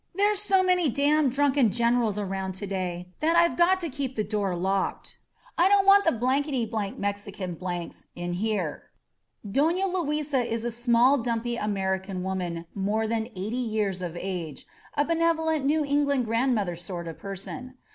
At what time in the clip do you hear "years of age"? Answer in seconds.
13.57-14.65